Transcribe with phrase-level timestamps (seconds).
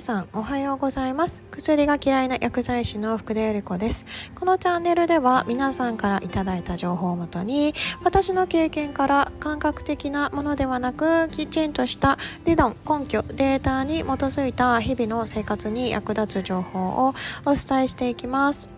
[0.00, 1.42] 皆さんおはようございます。
[1.50, 4.06] 薬が嫌いな薬剤師の福田由里子です。
[4.34, 12.16] このチャンネルでは皆さんからいただいた情報をもとに私の経験から感覚的なものではなくきちんとした
[12.46, 17.14] 理論根拠データに基づいた日々の生活に役立つ情報を
[17.44, 18.70] お伝えしていきます。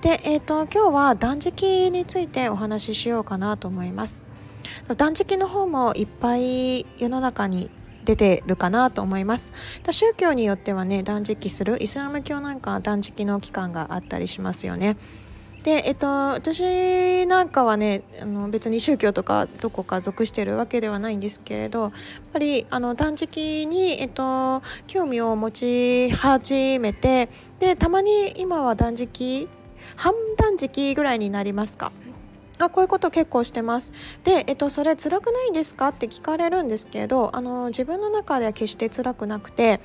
[0.00, 4.24] で、えーと、今日は断食についてお話ししようかなと思います。
[4.96, 7.68] 断食の方もいっぱい世の中に
[8.06, 9.52] 出てるかなと思います。
[9.90, 14.96] 宗教によってはね断食するイスラム教なんかは断食の期間があったりしますよね。
[15.64, 21.92] でえっと私なんかはねあの別に宗教とかどこか属してるわけではないんですけれどやっ
[22.32, 27.28] ぱりあの断食に、えっと、興味を持ち始めて
[27.58, 29.48] でたまに今は断食
[29.96, 31.90] 半断食ぐらいになりますか。
[32.58, 33.92] あこういうこと結構してます。
[34.24, 35.88] で、えっと、それ辛くないんですか？
[35.88, 39.80] って聞かれるんですけどあの自分の中では決して辛くなくて。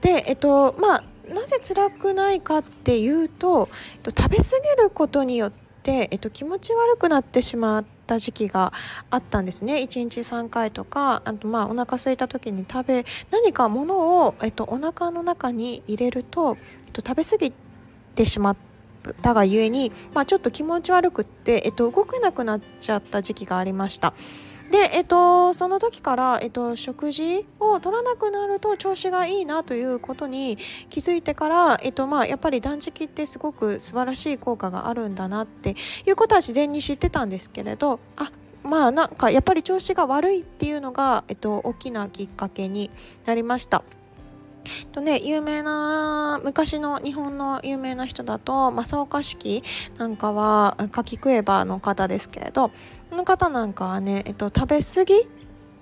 [0.00, 4.42] でえっとまあなぜ辛くないかっていうと、えっと、食べ過
[4.76, 8.72] ぎることによって、えっと、気持ち悪くなってしまった時期が
[9.10, 9.76] あったんですね。
[9.78, 17.52] 1日3回とかあとまあお腹空いた時に食べ何か物を、えっと、お腹の中に入れると、えっと、食べ過ぎ
[18.14, 18.65] てしまって
[19.14, 24.14] たがゆえに、まあ、ちょっと気持ち悪くって、えっと、動けなくなっちゃった時期がありました。
[24.70, 30.56] で、えっと、その時から、えっと、食事を取らなくなると調子がいいなということに
[30.90, 38.30] 気づいてから、えっとまあ、やっぱり断食ってすごく素晴らしい効果があるんだなっていうことは自然に知ってたんですけれどあ
[38.64, 42.90] まあなんかやっぱり調子が悪いっていうのが、えっと、大きなきっかけに
[43.24, 43.84] なりました。
[44.92, 49.62] とね、有名な昔の日本の有名な人だと正岡子規
[49.98, 52.70] なんかは柿食えばの方ですけれど
[53.10, 55.14] この方なんかはね、えっと、食べ過ぎ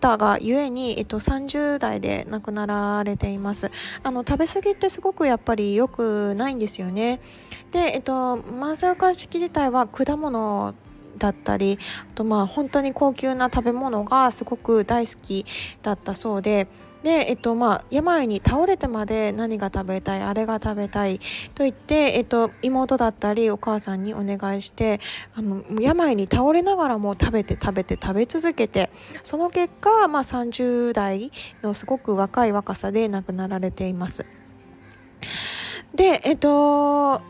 [0.01, 3.71] たがゆえに、えっと、30代で亡くなられています。
[4.03, 7.21] あの食べ過ぎってすごくやっぱり良くないんですよね。
[7.71, 10.75] で、えっと、正岡式自体は果物
[11.17, 11.79] だったり
[12.13, 15.47] あとまあ本当に高級な食べ物がすごく大好き
[15.83, 16.67] だったそうで
[17.05, 21.19] で、えっとまあ、病に倒れてまで何が食べたいあれが食べたい
[21.55, 25.01] と言って、えっと、妹だったりお母さんにお願いして
[25.35, 28.91] あの病に倒れながらも食べて食べて食べ続けて
[29.23, 31.31] その結果、まあ、30代
[31.63, 34.25] のすごく若い若さで亡くなられています。
[35.95, 37.21] でえっと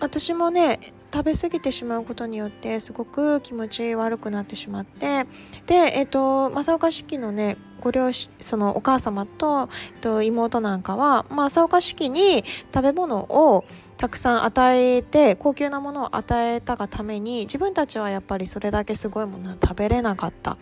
[0.00, 0.80] 私もね
[1.12, 5.26] 食べ過ぎてしまうことによってすごく気持ち悪くなってしまって
[5.66, 13.64] で、えっと、正岡式のねご両親そのお母様と、えっと、妹なんかは、まあ、正岡式に食べ物を
[13.98, 20.56] たくさん与えて高級なものを与えたがために自分たちはやっぱりそれだけすごいものは食べれなかったっ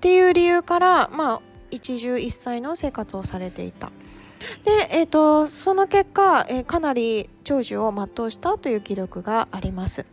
[0.00, 3.90] ていう理由からまあ一汁一菜の生活をされていた。
[4.64, 10.06] で、えーと、その結果、えー、かなり長寿を全うしたという記録があります。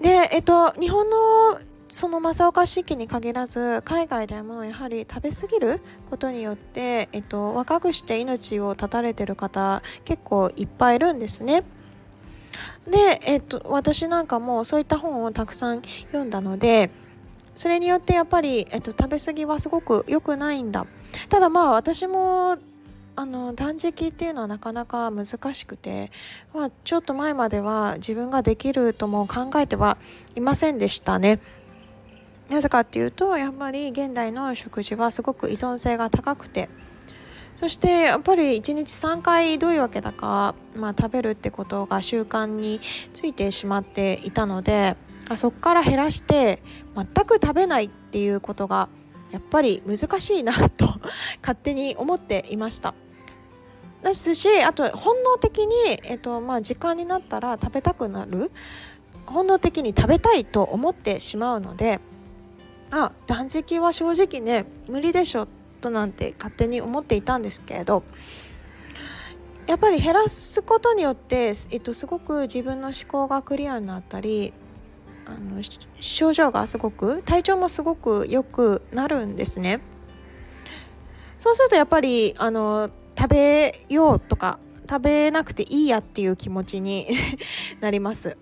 [0.00, 1.16] で、えっ、ー、と、日本の
[1.88, 11.64] その正岡式に限らず海外でもやはり食べ過ぎることによって、えっと、若くして命を絶たれてる方結構いっぱいいるんですね。
[12.86, 16.90] で、えっと、私なんかもそういった本をたくさん読んだので
[17.58, 20.86] それによってやっぱり、えっと、食べ過ぎはすごく良くないんだ
[21.28, 22.56] ただまあ私も
[23.16, 26.12] あの断食っていうのはなかなか難しくて、
[26.54, 29.98] まあ、ちょっと前までは自分ができるとも考えては
[30.36, 31.40] いませんでしたね。
[32.48, 36.68] なぜかっていうとやっぱり現代の食事はすごく依存性が高くて
[37.56, 42.80] そしてやっぱり1日3回どういうわけだか、まあ、食べるってことが習慣に
[43.12, 44.96] ついてしまっていたので
[45.36, 46.62] そこから減らして
[46.96, 48.88] 全く食べないっていうことが
[49.30, 50.86] やっぱり難しいなと
[51.42, 52.94] 勝手に思っていました。
[54.02, 55.74] ですしあと本能的に、
[56.04, 58.52] えっとまあ、時間になったら食べたくなる
[59.26, 62.00] 本能的に食べたいと思ってしまうので
[62.90, 65.48] あ断食は正直ね無理でしょ
[65.80, 68.04] となんて勝手に思っていたんですけれど
[69.66, 74.54] やっぱり減らすことによって、えっと、すごく自分の思考がクリアになったり
[75.28, 75.62] あの
[76.00, 79.80] 症状がすごく体調もすごく良くなるんですね。
[81.38, 84.58] そうするとやっぱりあの食べようとか
[84.88, 87.06] 食べなくていいやっていう気持ちに
[87.80, 88.38] なります。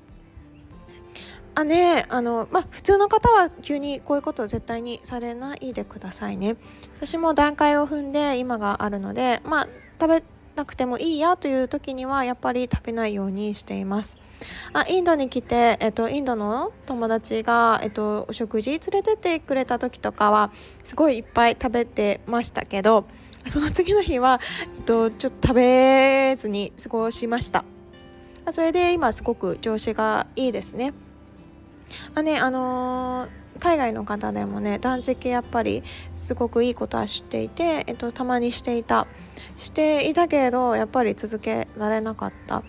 [1.57, 6.57] あねあのまあ普通の方は急にこういうことは絶対にされないでくださいね
[6.97, 9.69] 私も段階を踏んで今があるのでまあ
[9.99, 10.23] 食べ
[10.57, 14.19] なくてもいいやという時にはやっぱり食べないようにしています。
[14.73, 20.51] あインドに来て、えっと、インドの友達が、えっと、お食事連れてってくれた時とかは
[20.83, 23.07] すごいいっぱい食べてましたけど
[23.47, 24.41] その次の日は、
[24.79, 27.65] えっと、ちょっと食べずに過ごしました。
[28.51, 30.95] それで今すごく調子がいいですね。
[32.15, 35.83] あねあのー、海外の方でもね断食やっぱり
[36.15, 39.07] すごくいいことは知っていて、えっと、たまにしていた
[39.57, 42.63] していたけれどやっぱり続けられなかった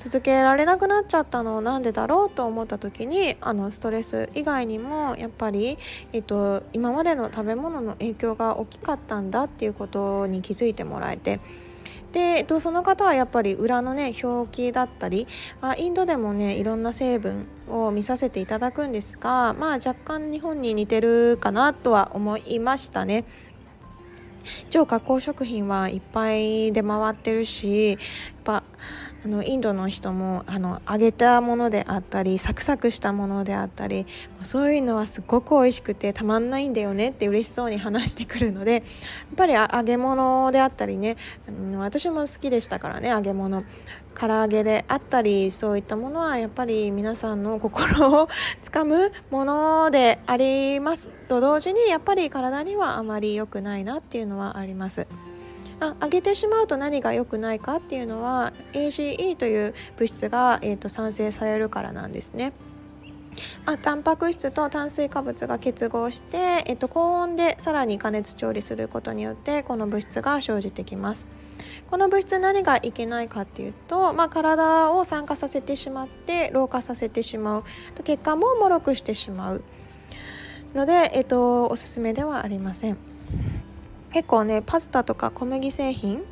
[0.00, 5.76] 続けられなくなっちゃったのなんでだろうと思った時にあのストレス以外にもやっぱり、
[6.14, 11.40] えっと、今までの食べ物の影響が大きかったんだっていうことに気づいてもらえて。
[12.12, 15.28] で、と、その方はやっぱり裏のね表記だったり
[15.60, 23.24] あインドでもねいろんな成分を見させていただくんですがまあ若干日本に似てるかなとは思いましたね。
[24.68, 27.98] 超加工食品はいっぱい出回ってるしやっ
[28.44, 28.59] ぱ
[29.24, 34.06] あのインドの人もあの揚げたものであったりサクサクしたものであったり
[34.40, 38.82] そういうのはすごく美味しくてたまんないんだよねって嬉しそうに話してくるのでやっ
[39.36, 43.62] ぱり揚げ物であったりねあの私も好きでしたからね揚げ物
[44.18, 48.28] 唐揚げであったりそういったものはやっぱり皆さんの心を
[48.62, 55.06] つかむものでありますと同時にやっぱり体にはあまり良くないなっていうのはあります。
[55.80, 62.52] あ上げてしまうと何が良くないかっていうのは AGE という物質が、えーと、産生されるからなんですね。
[63.64, 71.26] あタンパク質と炭水化物が結合して、えっと、高温でさらに加熱調理することによってこの物質が生じてきます。
[71.90, 77.64] この物質何がいけないかっていうと、まあ、体を酸化させてしまって老化させてしまう。
[78.04, 79.64] 結果ももろくしてしまう
[80.74, 83.09] ので、えっと、おすすめではありません。
[84.12, 86.22] 結構ねパスタとか小麦製品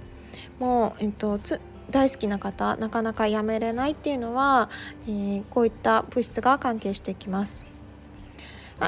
[0.59, 1.39] も、えっと、
[1.91, 4.69] 大好きな方なかなかやめれないっていうのは、
[5.07, 7.65] えー、こういった物質が関係してきます。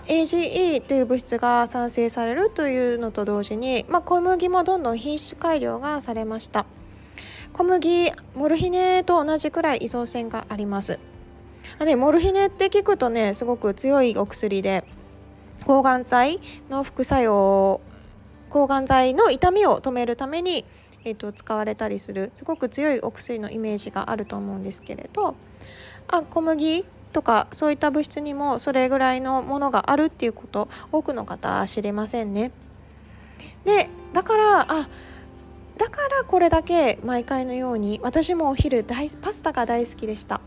[0.06, 6.64] AGE という物質が産生されるというのと同時に、まあ、小麦もどんどん品種改良がされました
[7.52, 11.00] 小麦モルヒネと同じくらい依存性があります
[11.80, 14.84] あ、ね、モルヒネって聞くとねすごく強いお薬で
[15.66, 16.38] 抗がん剤
[16.70, 17.80] の副作用
[18.50, 20.66] 抗がん剤の痛みを止めるために、
[21.04, 25.36] えーと、使われたりするすごく強いお薬のイメージがあると思うんですけれど
[26.08, 32.50] あ小麦とかそういった物質にもそれぐらいのものがあるっていうこと多くの方は知りませんね。
[33.64, 34.88] でだからあ
[35.76, 40.40] だからこれだけ毎回のように私もお昼大パスタが大好きでした。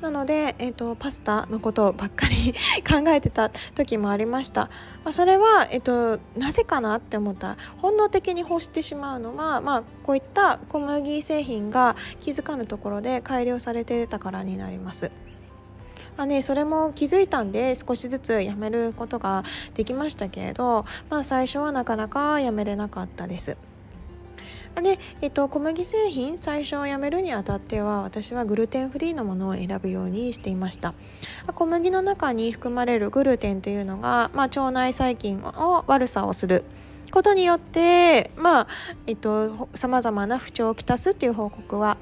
[0.00, 2.54] なので、えーと、パスタのことばっかり
[2.88, 4.62] 考えてた時もありました、
[5.04, 15.10] まあ、それは、えーと、なぜかなって思った本能的に欲してしまうのは、まあ、こういった小麦製品が気づかぬところで改良されてたからになります。
[16.16, 19.42] まあね、それも気づいたんで少しずつやめることが
[19.74, 23.58] できましたけれど、まあ、最初はなかなかやめれなかったです。
[24.82, 30.94] で、えっと、小麦製品最初をやめるにあたっては私はグルテンフリーのものを選ぶようにしていました。
[31.54, 36.64] 小麦の中に含まれるグルテンというのが、まあ、腸内細菌を悪さをする。
[37.10, 38.66] ことによってまあ
[39.06, 41.96] えっとさまざまな不調をきたすっていう報告は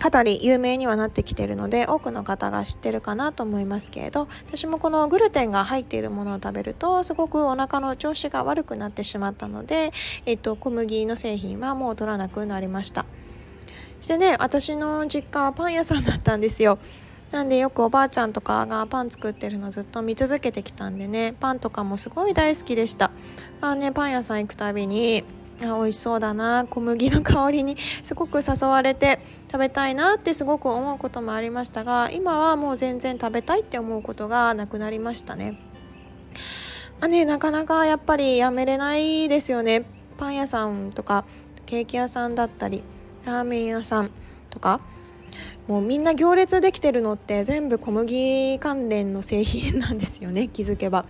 [0.00, 9.92] かなり有名にはなってきてるので多くの方が知ってるかなと思いますけれど私もこのグルテンが入っているものを食べるとすごくお腹の調子が悪くなってしまったので、
[10.26, 13.06] えっと、小麦の製品はもう取らなくなりました。
[14.00, 16.78] そしてね私の実家はパン屋さんだったんですよ。
[17.32, 23.10] なんでよくおばあちゃんとかがパン作ってるのずっと見続けてきたんでねパンとかもすごい大好きでした。
[23.60, 25.24] あねパン屋さん行くたびに
[25.62, 26.66] あ美味しそうだな。
[26.68, 29.18] 小麦の香りにすごく誘われて
[29.50, 35.58] 食べたいなってすごく思うこともありましたが今はもう全然食べたいって思うことがなくなりましたね。
[37.00, 39.84] あねなかなかやっぱりやめれないですよね。
[40.18, 41.24] パン屋さんとか
[41.64, 42.82] ケーキ屋さんだったり
[43.24, 44.10] ラーメン屋さん
[44.50, 44.80] とか
[45.66, 50.48] もうみんな行列できてるのって全部小麦関連の製品なんですよね。
[50.48, 51.04] 気づけば。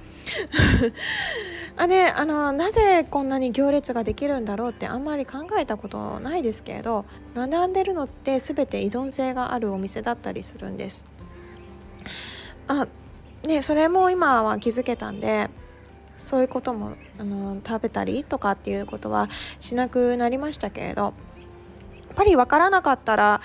[1.79, 7.05] あであのなぜこんなに行列ができるんだろうってあんまり考えたことないですけれど
[7.35, 11.07] 並んでるのって全て依存性があるお店だったりするんです。
[12.69, 12.89] あ
[13.45, 15.51] ねそれも今は気づけたんで
[16.17, 19.29] そういうこともあの食べたりとかっていうことは
[19.61, 21.13] しなくなりましたけれどやっ
[22.17, 23.43] ぱり分からなかったら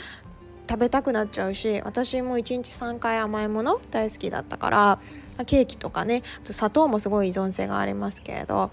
[0.70, 5.00] 食べたくなっちゃうし私も1日3回甘いもの大好きだったから
[5.46, 8.72] ケーキとかね砂糖もすごい依存性がありますけれど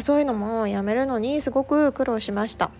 [0.00, 2.70] そういうのもやめるのにすごく苦労しました。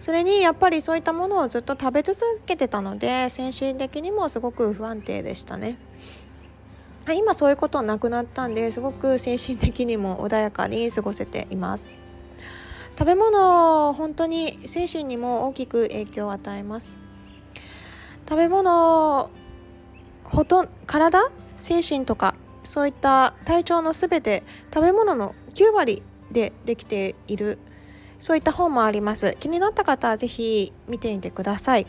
[0.00, 5.76] それにやっぱりそういったものをずっと食べ続けてたので精神的にもすごく不安定でしたね。
[7.14, 11.98] 今そういうことなくなったんですごく精神的にも穏やかに過ごせています。
[12.98, 16.98] 食べ物本当に精神にも大きく影響を与えます。
[18.28, 19.30] 食べ物
[20.24, 21.20] ほとん体
[21.60, 24.42] 精神とかそういった体調のすべて
[24.74, 27.58] 食べ物の9割でできている
[28.18, 29.34] そういった本もあります。
[29.40, 31.86] 気になった方はぜひ見てみてください。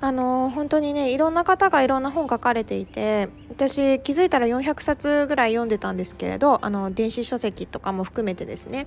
[0.00, 8.86] あの本当にねいろんな方がいろんな本書かれていて私気づいたら400冊ぐらい読んでたんですけれどあの電子書籍とかも含めてですね。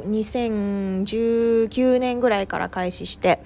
[0.00, 3.40] 2019年ぐらいから開始して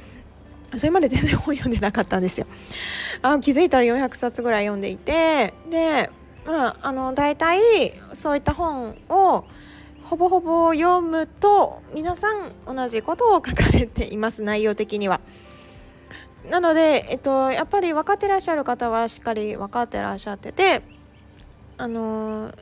[0.77, 2.47] それまで全然本読んでなかったんですよ。
[3.23, 6.11] あ気づいたら400冊ぐらい読んでいてで
[6.47, 7.61] まああの大体
[8.13, 9.45] そういった本を
[10.05, 15.21] ほぼほぼ読むと皆さん同じことを書かれています内容的には。
[16.49, 20.83] なので、えっと、やっぱり分かってらっしゃる方はしっかり分かってらっしゃってて
[21.77, 22.53] あの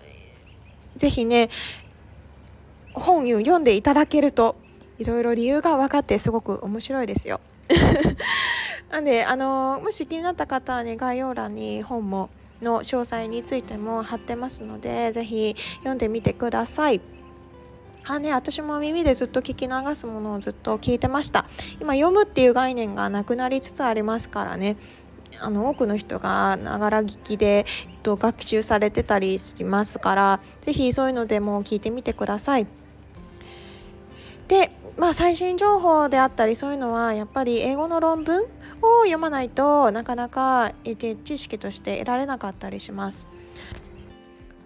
[0.97, 1.49] ぜひね
[2.93, 4.57] 本を読んでいただけると
[4.99, 7.41] いろいろ理由が分かってすごく面白いですよ。
[8.91, 12.31] なんであのもし気になった方はね概要欄に本も
[12.63, 17.01] の詳細についても貼ってますのでぜひ読んでみてください。
[18.11, 21.45] あね、私も耳でずっと聞き流すものをずっと聞いてました
[21.79, 24.79] 今読むっていう概念がなくなりつつありますからね
[25.41, 32.67] あの多くの人がながら聞きで、えっと、学習されてたりしますから是非そういうのでも聞いてみてください。
[34.49, 38.43] で、まあ、最新情報であったりそういうのはやっぱり英語の論文
[38.83, 40.73] を読まないとなかなか
[41.25, 43.29] 知識として得られなかったりします。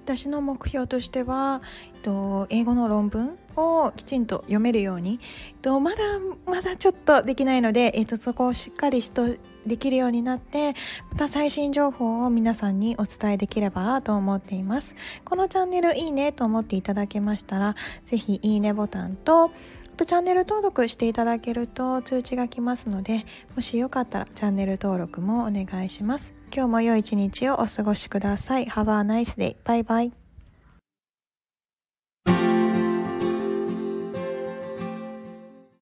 [0.05, 1.63] 私の目標としては、
[1.95, 5.21] えっと、英語の論文をきちんと読めるように、
[5.51, 5.97] えっと、まだ
[6.45, 9.29] まだちょっとできないので、えっと、そこをしっかりしと
[9.65, 10.75] できるようになって
[11.13, 19.53] また最新情報を皆さんにお伝えできればと思っていますこのチャンネルいいねと思っていただけましたらぜひいいねボタンと
[19.93, 26.35] あとチャンネル登録していただけると通知が来ますのでもしよかったらチャンネル登録もお願いします。
[26.55, 28.67] 今日も良い一日をお過ごしください。
[28.67, 29.57] Have a nice day.
[29.65, 30.22] バイバイ。